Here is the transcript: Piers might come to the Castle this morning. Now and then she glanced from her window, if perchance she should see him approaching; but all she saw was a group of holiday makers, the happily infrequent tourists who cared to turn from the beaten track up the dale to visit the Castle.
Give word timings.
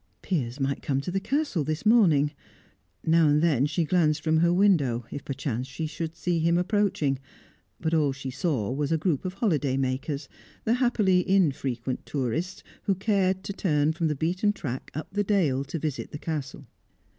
Piers 0.23 0.59
might 0.59 0.81
come 0.81 0.99
to 1.01 1.11
the 1.11 1.19
Castle 1.19 1.63
this 1.63 1.85
morning. 1.85 2.31
Now 3.05 3.27
and 3.27 3.39
then 3.39 3.67
she 3.67 3.83
glanced 3.85 4.23
from 4.23 4.37
her 4.37 4.51
window, 4.51 5.05
if 5.11 5.23
perchance 5.23 5.67
she 5.67 5.85
should 5.85 6.15
see 6.15 6.39
him 6.39 6.57
approaching; 6.57 7.19
but 7.79 7.93
all 7.93 8.11
she 8.11 8.31
saw 8.31 8.71
was 8.71 8.91
a 8.91 8.97
group 8.97 9.25
of 9.25 9.35
holiday 9.35 9.77
makers, 9.77 10.27
the 10.63 10.73
happily 10.73 11.19
infrequent 11.29 12.03
tourists 12.07 12.63
who 12.85 12.95
cared 12.95 13.43
to 13.43 13.53
turn 13.53 13.93
from 13.93 14.07
the 14.07 14.15
beaten 14.15 14.53
track 14.53 14.89
up 14.95 15.09
the 15.13 15.23
dale 15.23 15.63
to 15.65 15.77
visit 15.77 16.09
the 16.09 16.17
Castle. 16.17 16.65